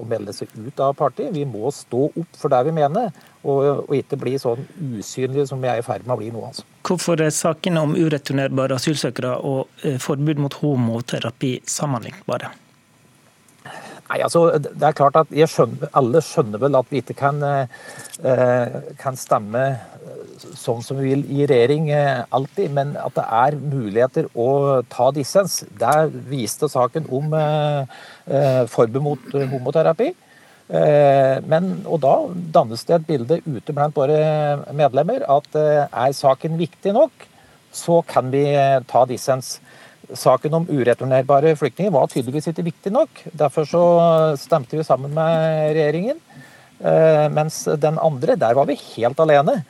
melde 0.08 0.32
seg 0.32 0.48
ut 0.56 0.80
av 0.80 0.94
partiet. 0.96 1.34
Vi 1.36 1.44
må 1.44 1.68
stå 1.68 2.06
opp 2.06 2.38
for 2.40 2.48
det 2.48 2.62
vi 2.64 2.72
mener, 2.72 3.12
og, 3.42 3.60
og 3.84 3.92
ikke 3.92 4.16
bli 4.22 4.38
sånn 4.40 4.64
usynlige 4.80 5.44
som 5.52 5.60
vi 5.60 5.68
er 5.68 5.82
i 5.82 5.84
ferd 5.84 6.08
med 6.08 6.16
å 6.16 6.20
bli 6.22 6.32
nå. 6.32 6.46
altså. 6.48 6.64
Hvorfor 6.88 7.20
er 7.20 7.36
sakene 7.36 7.84
om 7.84 7.92
ureturnerbare 7.92 8.80
asylsøkere 8.80 9.36
og 9.44 9.84
forbud 10.00 10.40
mot 10.46 10.60
homoterapi 10.64 11.58
sammenlignbare? 11.76 12.54
Nei, 14.04 14.20
altså, 14.20 14.50
det 14.60 14.84
er 14.84 14.96
klart 14.96 15.16
at 15.16 15.30
skjønner, 15.32 15.88
Alle 15.96 16.20
skjønner 16.24 16.60
vel 16.60 16.76
at 16.76 16.90
vi 16.92 17.00
ikke 17.00 17.16
kan, 17.16 17.40
eh, 17.42 18.74
kan, 19.00 19.16
stemme 19.16 19.62
eh, 19.64 20.44
sånn 20.60 20.84
som 20.84 21.00
vi 21.00 21.14
vil 21.14 21.22
i 21.32 21.46
regjering 21.48 21.88
eh, 21.94 22.20
alltid, 22.36 22.68
men 22.76 22.92
at 23.00 23.16
det 23.16 23.24
er 23.24 23.56
muligheter 23.62 24.28
å 24.36 24.82
ta 24.92 25.08
dissens. 25.16 25.62
Der 25.80 26.12
viste 26.28 26.68
saken 26.68 27.08
om 27.08 27.32
forbud 28.74 29.00
mot 29.04 29.32
homoterapi. 29.34 30.12
Men, 30.64 31.66
og 31.84 31.98
da 32.00 32.12
dannes 32.54 32.86
det 32.88 32.94
et 32.96 33.06
bilde 33.08 33.36
ute 33.44 33.74
blant 33.76 33.96
våre 33.96 34.16
medlemmer 34.72 35.26
at 35.28 35.58
er 35.60 36.14
saken 36.16 36.56
viktig 36.56 36.94
nok, 36.96 37.26
så 37.74 37.98
kan 38.08 38.30
vi 38.32 38.46
ta 38.88 39.04
dissens. 39.08 39.58
Saken 40.12 40.58
om 40.60 40.66
ureturnerbare 40.68 41.54
flyktninger 41.56 41.92
var 41.94 42.10
tydeligvis 42.12 42.50
ikke 42.50 42.66
viktig 42.66 42.92
nok. 42.92 43.22
Derfor 43.32 43.68
så 43.68 43.84
stemte 44.40 44.76
vi 44.76 44.84
sammen 44.86 45.14
med 45.16 45.72
regjeringen. 45.76 46.20
Eh, 46.84 47.26
mens 47.32 47.62
den 47.80 47.98
andre, 48.02 48.36
der 48.36 48.54
var 48.58 48.68
vi 48.68 48.76
helt 48.96 49.20
alene. 49.20 49.62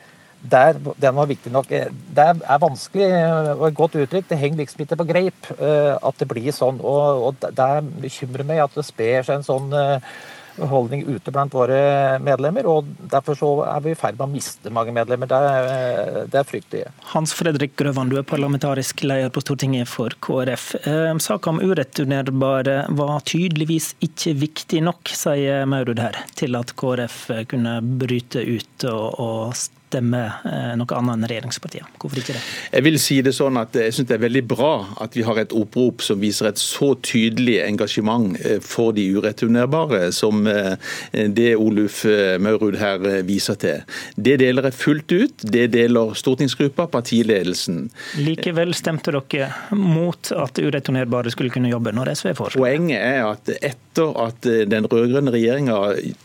Der, 0.45 0.77
den 1.01 1.15
var 1.15 1.29
viktig 1.29 1.51
nok. 1.53 1.69
Det 1.69 2.25
er 2.25 2.61
vanskelig 2.61 3.07
og 3.55 3.67
et 3.69 3.77
godt 3.77 3.95
uttrykk. 4.03 4.27
Det 4.29 4.37
henger 4.37 4.61
liksom 4.61 4.83
ikke 4.83 4.99
på 4.99 5.07
greip 5.09 5.51
eh, 5.57 5.95
at 5.95 6.19
det 6.21 6.27
blir 6.29 6.51
sånn. 6.53 6.81
Og, 6.83 7.29
og 7.29 7.47
det 7.47 7.69
bekymrer 8.03 8.45
meg 8.45 8.61
at 8.65 8.75
det 8.77 8.85
sper 8.85 9.25
seg 9.25 9.39
en 9.39 9.47
sånn 9.47 9.73
eh, 9.73 10.13
holdning 10.57 11.05
ute 11.07 11.33
blant 11.33 11.53
våre 11.53 12.19
medlemmer. 12.23 12.67
og 12.69 12.89
Derfor 13.11 13.37
så 13.39 13.51
er 13.67 13.83
vi 13.85 13.93
i 13.93 13.99
ferd 13.99 14.17
med 14.19 14.27
å 14.27 14.31
miste 14.31 14.73
mange 14.73 14.93
medlemmer. 14.95 15.29
Det 15.29 15.39
er, 15.51 16.19
det 16.31 16.41
er 16.41 16.47
fryktelig. 16.47 16.85
Hans 17.13 17.35
Fredrik 17.37 17.75
Grøvan, 17.79 18.11
du 18.11 18.19
er 18.19 18.27
parlamentarisk 18.27 19.05
leder 19.05 19.33
på 19.33 19.43
Stortinget 19.43 19.89
for 19.91 20.15
KrF. 20.25 20.67
Eh, 20.85 21.11
Saka 21.25 21.53
om 21.53 21.61
ureturnerbare 21.63 22.85
var 22.97 23.23
tydeligvis 23.27 23.93
ikke 24.05 24.35
viktig 24.45 24.83
nok, 24.85 25.15
sier 25.15 25.65
Maurud 25.69 26.01
her, 26.01 26.19
til 26.39 26.57
at 26.59 26.75
KrF 26.79 27.21
kunne 27.51 27.79
bryte 27.99 28.43
ut 28.45 28.87
og, 28.91 29.19
og 29.19 29.65
stemme 29.95 30.21
eh, 30.43 30.73
noe 30.79 30.97
annet 30.97 31.15
enn 31.15 31.27
regjeringspartiene. 31.29 31.89
Hvorfor 32.01 32.19
ikke 32.21 32.35
det? 32.35 32.43
Jeg 32.73 32.85
vil 32.85 32.99
si 33.01 33.19
det 33.25 33.35
sånn 33.37 33.59
at 33.61 33.75
jeg 33.77 33.93
synes 33.95 34.09
det 34.09 34.17
er 34.17 34.23
veldig 34.25 34.43
bra 34.49 34.73
at 35.03 35.15
vi 35.15 35.23
har 35.25 35.39
et 35.39 35.55
opprop 35.55 36.03
som 36.03 36.19
viser 36.21 36.49
et 36.49 36.61
så 36.61 36.93
tydelig 37.05 37.59
engasjement 37.63 38.35
eh, 38.41 38.59
for 38.63 38.95
de 38.95 39.07
ureturnerbare 39.15 40.09
som 40.15 40.45
eh, 40.51 40.75
det 41.11 41.53
Oluf 41.55 42.03
Maurud 42.41 42.75
her 42.79 43.01
viser 43.25 43.57
til. 43.59 43.83
Det 44.15 44.35
deler 44.41 44.67
jeg 44.67 44.77
fullt 44.77 45.13
ut. 45.13 45.45
Det 45.55 45.67
deler 45.73 46.13
stortingsgruppa, 46.17 46.87
partiledelsen. 46.91 47.85
Likevel 48.19 48.75
stemte 48.77 49.13
dere 49.15 49.49
mot 49.77 50.31
at 50.35 50.59
ureturnerbare 50.59 51.31
skulle 51.33 51.53
kunne 51.53 51.71
jobbe, 51.71 51.93
når 51.95 52.13
SV 52.17 52.33
foreslo 52.35 52.63
Poenget 52.65 52.99
er 52.99 53.21
at 53.29 53.51
etter 53.55 54.11
at 54.19 54.47
den 54.67 54.87
rød-grønne 54.91 55.31
regjeringa 55.31 55.77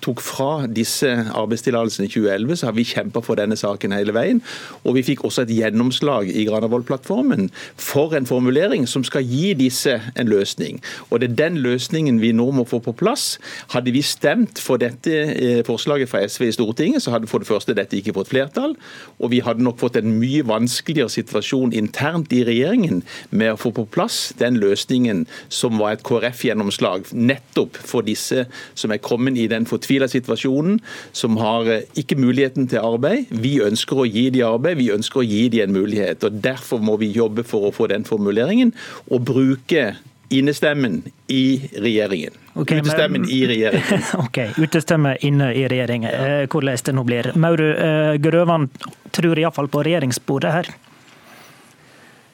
tok 0.02 0.22
fra 0.24 0.50
disse 0.66 1.08
arbeidstillatelsene 1.08 2.08
i 2.08 2.12
2011, 2.12 2.58
så 2.58 2.70
har 2.70 2.76
vi 2.76 2.86
kjempa 2.88 3.22
for 3.24 3.38
denne 3.38 3.58
saken 3.60 3.94
hele 3.96 4.14
veien. 4.16 4.42
Og 4.84 4.96
vi 4.98 5.04
fikk 5.06 5.24
også 5.28 5.44
et 5.44 5.54
gjennomslag 5.54 6.30
i 6.32 6.46
Granavolden-plattformen 6.48 7.50
for 7.76 8.16
en 8.16 8.28
formulering 8.28 8.86
som 8.88 9.04
skal 9.06 9.26
gi 9.26 9.52
disse 9.58 9.98
en 10.16 10.30
løsning. 10.30 10.80
Og 11.10 11.20
det 11.20 11.30
er 11.30 11.38
den 11.44 11.60
løsningen 11.64 12.20
vi 12.22 12.32
nå 12.36 12.50
må 12.56 12.66
få 12.68 12.80
på 12.84 12.94
plass. 12.96 13.38
Hadde 13.74 13.92
vi 13.94 14.02
stemt 14.06 14.60
for 14.62 14.80
dette 14.80 15.14
eh, 15.30 15.62
forslaget 15.66 16.10
fra 16.10 16.22
SV 16.26 16.48
i 16.48 16.54
Stortinget, 16.56 17.04
så 17.04 17.14
hadde 17.14 17.30
for 17.30 17.42
det 17.42 17.50
første 17.50 17.76
dette 17.76 17.98
ikke 17.98 18.14
fått 18.16 18.32
flertall, 18.32 18.76
og 19.18 19.32
vi 19.32 19.42
hadde 19.44 19.64
nok 19.64 19.80
fått 19.80 19.98
en 20.00 20.14
mye 20.20 20.44
vanskeligere 20.46 21.12
situasjon 21.12 21.74
internt 21.76 22.32
i 22.34 22.42
regjeringen 22.46 23.02
med 23.30 23.54
å 23.54 23.60
få 23.60 23.72
på 23.76 23.86
plass 23.92 24.30
den 24.40 24.58
løsningen 24.60 25.26
som 25.52 25.78
var 25.80 25.96
et 25.96 26.04
KrF-gjennomslag 26.06 27.10
nettopp 27.14 27.78
for 27.78 28.06
disse 28.06 28.46
som 28.78 28.92
er 28.94 29.02
kommet 29.02 29.38
i 29.38 29.48
den 29.50 29.66
fortvila 29.68 30.08
situasjonen, 30.10 30.80
som 31.16 31.38
har 31.40 31.68
eh, 31.70 31.86
ikke 32.00 32.18
muligheten 32.20 32.68
til 32.70 32.82
arbeid. 32.84 33.30
Vi 33.40 33.56
ønsker 33.64 34.02
å 34.02 34.06
gi 34.08 34.28
de 34.34 34.44
arbeid, 34.46 34.78
vi 34.80 34.90
ønsker 34.94 35.22
å 35.22 35.26
gi 35.26 35.48
de 35.52 35.64
en 35.64 35.74
mulighet. 35.74 36.24
og 36.24 36.40
Derfor 36.44 36.82
må 36.84 36.98
vi 37.00 37.10
jobbe 37.14 37.44
for 37.46 37.68
å 37.68 37.74
få 37.74 37.90
den 37.92 38.06
formuleringen, 38.08 38.74
og 39.10 39.24
bruke 39.28 39.94
innestemmen 40.30 41.02
i 41.26 41.60
regjeringen. 41.74 42.36
Okay, 42.54 42.78
utestemmen 42.78 43.26
i 43.30 43.40
regjeringen. 43.50 44.04
ok, 44.24 44.38
Utestemme 44.62 45.16
inne 45.26 45.50
i 45.54 45.64
regjeringen, 45.70 46.10
eh, 46.10 46.44
hvordan 46.50 46.84
det 46.86 46.94
nå 46.94 47.04
blir. 47.06 47.30
Mauru 47.40 47.66
eh, 47.72 48.14
Grøvan 48.22 48.68
tror 49.14 49.38
iallfall 49.38 49.70
på 49.72 49.82
regjeringsbordet 49.86 50.54
her. 50.54 50.70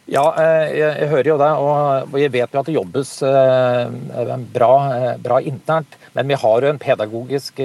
Ja, 0.06 0.22
jeg, 0.38 0.82
jeg, 1.00 1.08
hører 1.10 1.28
jo 1.32 1.36
det. 1.40 1.48
Og 1.58 2.18
jeg 2.20 2.32
vet 2.34 2.52
jo 2.54 2.60
at 2.60 2.68
det 2.68 2.74
jobbes 2.76 3.10
eh, 3.26 4.34
bra, 4.54 4.72
eh, 4.94 5.14
bra 5.22 5.40
internt. 5.42 5.96
Men 6.14 6.30
vi 6.30 6.38
har 6.38 6.62
jo 6.62 6.70
en 6.70 6.78
pedagogisk 6.80 7.58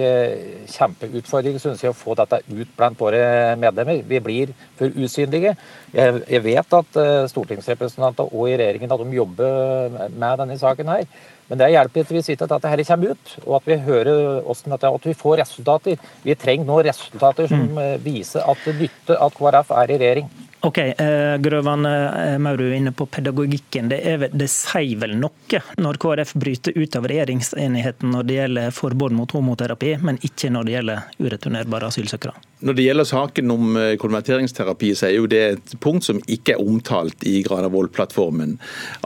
kjempeutfordring 0.74 1.60
synes 1.62 1.84
jeg, 1.86 1.94
å 1.94 1.98
få 1.98 2.18
dette 2.20 2.42
ut 2.50 2.74
blant 2.78 3.00
våre 3.00 3.22
medlemmer. 3.62 4.02
Vi 4.10 4.20
blir 4.26 4.56
for 4.80 4.90
usynlige. 4.92 5.54
Jeg 5.94 6.44
vet 6.44 6.76
at 6.76 7.00
stortingsrepresentanter 7.32 8.28
og 8.28 8.50
i 8.50 8.58
regjeringen 8.60 8.92
at 8.92 9.06
de 9.06 9.16
jobber 9.22 9.96
med 10.12 10.44
denne 10.44 10.60
saken 10.60 10.92
her. 10.92 11.08
Men 11.52 11.60
det 11.60 11.72
hjelper 11.74 12.04
ikke 12.04 12.16
hvis 12.16 12.30
ikke 12.32 12.48
at 12.48 12.54
dette 12.58 12.70
her 12.72 12.84
kommer 12.88 13.16
ut, 13.16 13.34
og 13.46 13.58
at 13.58 13.66
vi 13.68 13.82
hører 13.88 14.20
hvordan 14.46 14.76
dette, 14.76 14.92
at 14.98 15.08
vi 15.10 15.18
får 15.20 15.42
resultater. 15.42 16.06
Vi 16.24 16.36
trenger 16.40 16.68
nå 16.68 16.78
resultater 16.88 17.50
som 17.52 17.66
mm. 17.76 18.00
viser 18.06 18.48
at 18.48 18.68
det 18.68 18.78
nytter 18.80 19.20
at 19.20 19.36
KrF 19.36 19.76
er 19.76 19.92
i 19.92 20.00
regjering. 20.00 20.32
Ok, 20.64 20.78
eh, 20.78 21.38
Grøvan 21.42 21.82
Maurud 21.82 22.42
Mauru 22.46 22.68
er 22.68 22.76
inne 22.78 22.92
på 22.94 23.08
pedagogikken. 23.10 23.90
Det, 23.90 23.98
er, 24.06 24.28
det 24.30 24.50
sier 24.54 25.00
vel 25.02 25.16
noe 25.18 25.62
når 25.82 25.98
KrF 26.04 26.36
bryter 26.38 26.78
ut 26.78 26.98
av 27.00 27.08
regjeringsenigheten 27.10 28.14
når 28.14 28.30
det 28.30 28.38
gjelder 28.38 28.78
forbud 28.78 29.18
mot 29.18 29.34
homoterapi, 29.34 29.96
men 30.06 30.22
ikke 30.22 30.54
når 30.54 30.70
det 30.70 30.78
gjelder 30.78 31.10
ureturnerbare 31.18 31.90
asylsøkere? 31.90 32.51
Når 32.62 32.78
det 32.78 32.84
gjelder 32.86 33.08
saken 33.10 33.52
om 33.54 33.78
eh, 33.80 33.96
konverteringsterapi, 34.02 34.92
så 34.98 35.08
er 35.08 35.16
jo 35.16 35.30
det 35.30 35.42
et 35.56 35.74
punkt 35.82 36.06
som 36.06 36.20
ikke 36.30 36.54
er 36.54 36.62
omtalt 36.62 37.24
i 37.26 37.40
Granavolden-plattformen. 37.46 38.58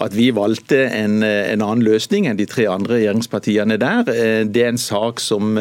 At 0.03 0.15
vi 0.17 0.27
valgte 0.35 0.81
en, 0.89 1.21
eh, 1.24 1.53
en, 1.53 1.63
annen 1.63 1.85
løsning 1.88 2.27
enn 2.27 2.39
de 2.39 2.47
tre 2.50 2.65
andre 2.71 2.97
regjeringspartiene 2.97 3.77
der, 3.79 4.12
eh, 4.12 4.41
det 4.43 4.65
er 4.65 4.74
en 4.74 4.81
sak 4.81 5.24
som 5.24 5.55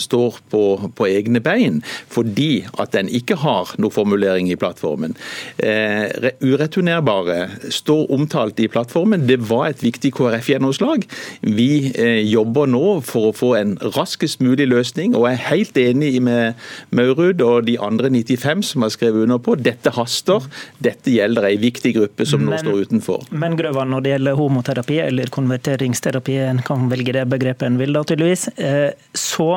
står 0.00 0.38
på, 0.50 0.60
på 0.96 1.06
egne 1.08 1.40
bein, 1.42 1.80
fordi 2.10 2.64
at 2.80 2.94
den 2.94 3.08
ikke 3.12 3.36
har 3.42 3.72
noe 3.82 3.92
formulering 3.92 4.48
i 4.50 4.56
plattformen. 4.56 5.16
Ureturnerbare 5.58 7.70
står 7.74 8.12
omtalt 8.14 8.60
i 8.62 8.68
plattformen. 8.70 9.26
Det 9.28 9.38
var 9.50 9.66
et 9.68 9.82
viktig 9.84 10.12
KrF-gjennomslag. 10.16 11.04
Vi 11.42 11.92
jobber 12.30 12.70
nå 12.70 13.00
for 13.06 13.30
å 13.30 13.36
få 13.36 13.50
en 13.58 13.74
raskest 13.96 14.42
mulig 14.44 14.68
løsning, 14.70 15.16
og 15.18 15.28
er 15.28 15.42
helt 15.50 15.78
enig 15.80 16.14
med 16.24 16.60
Maurud 16.94 17.33
Rød 17.34 17.42
og 17.42 17.66
de 17.66 17.78
andre 17.78 18.10
95 18.10 18.72
som 18.72 18.82
har 18.82 18.92
skrevet 18.94 19.24
under 19.24 19.38
på. 19.38 19.56
Dette 19.56 19.90
haster. 19.94 20.44
Dette 20.82 21.10
gjelder 21.10 21.48
ei 21.48 21.56
viktig 21.60 21.94
gruppe 21.96 22.26
som 22.26 22.42
men, 22.44 22.54
nå 22.54 22.60
står 22.62 22.86
utenfor. 22.86 23.26
Men 23.30 23.56
Grøvan, 23.58 23.90
når 23.90 24.04
det 24.04 24.14
gjelder 24.14 24.38
homoterapi 24.38 24.98
eller 25.04 25.32
konverteringsterapi, 25.34 26.38
en 26.48 26.62
kan 26.66 26.88
velge 26.90 27.14
det 27.16 27.26
begrepet 27.30 27.68
en 27.68 27.78
vil 27.80 27.94
da 27.94 28.04
tydeligvis, 28.04 28.48
eh, 28.56 28.92
så 29.14 29.48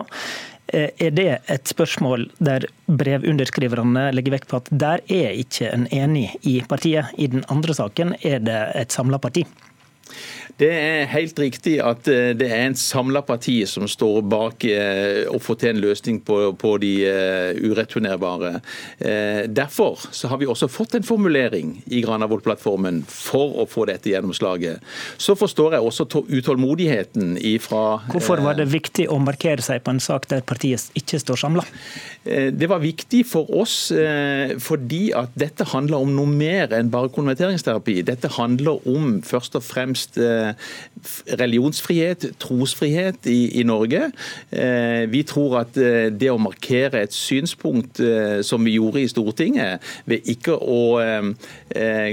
eh, 0.74 0.90
er 0.98 1.14
det 1.16 1.30
et 1.46 1.70
spørsmål 1.70 2.28
der 2.40 2.68
brevunderskriverne 2.88 4.10
legger 4.16 4.38
vekt 4.38 4.52
på 4.52 4.62
at 4.62 4.72
der 4.72 5.04
er 5.08 5.38
ikke 5.38 5.72
en 5.72 5.88
enig 5.92 6.30
i 6.48 6.60
partiet. 6.68 7.14
I 7.18 7.30
den 7.34 7.46
andre 7.54 7.78
saken 7.78 8.18
er 8.22 8.44
det 8.44 8.62
et 8.76 8.96
samla 8.96 9.22
parti. 9.22 9.46
Det 10.58 10.70
er 10.74 11.04
helt 11.12 11.38
riktig 11.38 11.76
at 11.86 12.08
eh, 12.10 12.32
det 12.38 12.48
er 12.50 12.64
en 12.66 12.78
samla 12.78 13.22
parti 13.26 13.60
som 13.70 13.86
står 13.90 14.24
bak 14.26 14.66
eh, 14.66 15.28
å 15.30 15.38
få 15.42 15.54
til 15.62 15.76
en 15.76 15.82
løsning 15.84 16.18
på, 16.26 16.40
på 16.58 16.72
de 16.82 16.94
eh, 17.06 17.60
ureturnerbare. 17.62 18.58
Derfor 19.54 20.02
så 20.16 20.30
har 20.32 20.40
vi 20.42 20.48
også 20.50 20.70
fått 20.72 20.96
en 20.98 21.06
formulering 21.06 21.76
i 21.94 22.02
Granavolden-plattformen 22.02 23.04
for 23.12 23.54
å 23.62 23.68
få 23.70 23.86
dette 23.90 24.10
gjennomslaget. 24.10 24.82
Så 25.22 25.36
forstår 25.38 25.78
jeg 25.78 25.86
også 25.86 26.08
utålmodigheten 26.26 27.36
ifra 27.38 28.00
Hvorfor 28.10 28.42
var 28.42 28.58
det 28.58 28.68
viktig 28.72 29.08
å 29.14 29.20
markere 29.22 29.64
seg 29.64 29.84
på 29.86 29.94
en 29.94 30.02
sak 30.04 30.26
der 30.32 30.42
partiet 30.48 30.90
ikke 30.98 31.20
står 31.22 31.42
samla? 31.44 31.66
Det 32.24 32.70
var 32.70 32.82
viktig 32.84 33.22
for 33.30 33.50
oss 33.56 33.76
fordi 34.64 35.04
at 35.16 35.36
dette 35.40 35.68
handler 35.72 36.04
om 36.04 36.16
noe 36.18 36.32
mer 36.32 36.74
enn 36.76 36.92
bare 36.92 37.12
konverteringsterapi. 37.14 38.02
Dette 38.08 38.32
handler 38.36 38.84
om 38.90 39.20
først 39.26 39.60
og 39.60 39.66
fremst 39.68 40.20
religionsfrihet, 41.39 42.25
trosfrihet 42.42 43.27
i, 43.32 43.60
i 43.60 43.63
Norge. 43.68 44.12
Vi 45.12 45.22
tror 45.27 45.60
at 45.62 45.77
det 45.77 46.30
å 46.32 46.39
markere 46.42 47.04
et 47.06 47.16
synspunkt 47.16 48.01
som 48.46 48.66
vi 48.66 48.77
gjorde 48.77 49.01
i 49.04 49.10
Stortinget, 49.12 49.84
ved 50.10 50.27
ikke 50.30 50.58
å 50.58 50.82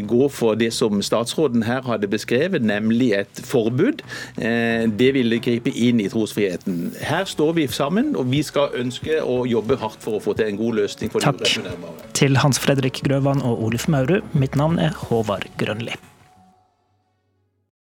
gå 0.04 0.28
for 0.32 0.58
det 0.60 0.70
som 0.76 1.02
statsråden 1.04 1.66
her 1.68 1.84
hadde 1.88 2.10
beskrevet, 2.10 2.64
nemlig 2.64 3.12
et 3.18 3.42
forbud, 3.46 4.04
det 4.36 5.10
ville 5.16 5.40
gripe 5.44 5.72
inn 5.74 6.02
i 6.02 6.08
trosfriheten. 6.12 6.94
Her 7.04 7.28
står 7.30 7.54
vi 7.58 7.68
sammen, 7.72 8.14
og 8.16 8.30
vi 8.32 8.42
skal 8.46 8.74
ønske 8.80 9.20
å 9.22 9.42
jobbe 9.48 9.78
hardt 9.82 10.02
for 10.04 10.18
å 10.18 10.24
få 10.24 10.36
til 10.38 10.52
en 10.52 10.60
god 10.60 10.80
løsning 10.82 11.12
for 11.12 11.24
Takk 11.24 11.44
til 12.14 12.36
Hans 12.40 12.60
Fredrik 12.62 13.02
Grøvan 13.06 13.42
og 13.44 13.62
Oluf 13.66 13.88
Maurud. 13.90 14.22
Mitt 14.38 14.56
navn 14.58 14.78
er 14.82 14.94
Håvard 15.06 15.48
Grønli. 15.60 15.96